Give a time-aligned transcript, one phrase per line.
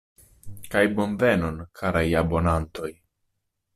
[0.75, 2.91] Kaj bonvenon, karaj abonantoj!!!